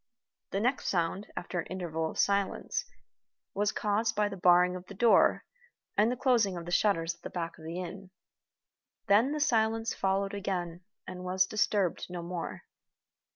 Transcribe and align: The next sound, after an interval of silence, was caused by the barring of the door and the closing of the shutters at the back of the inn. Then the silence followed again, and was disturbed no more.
The 0.49 0.59
next 0.59 0.87
sound, 0.87 1.27
after 1.37 1.59
an 1.59 1.67
interval 1.67 2.09
of 2.09 2.17
silence, 2.17 2.85
was 3.53 3.71
caused 3.71 4.15
by 4.15 4.29
the 4.29 4.35
barring 4.35 4.75
of 4.75 4.87
the 4.87 4.95
door 4.95 5.43
and 5.95 6.11
the 6.11 6.15
closing 6.17 6.57
of 6.57 6.65
the 6.65 6.71
shutters 6.71 7.13
at 7.13 7.21
the 7.21 7.29
back 7.29 7.59
of 7.59 7.65
the 7.65 7.77
inn. 7.79 8.09
Then 9.05 9.31
the 9.31 9.39
silence 9.39 9.93
followed 9.93 10.33
again, 10.33 10.81
and 11.05 11.23
was 11.23 11.45
disturbed 11.45 12.07
no 12.09 12.23
more. 12.23 12.63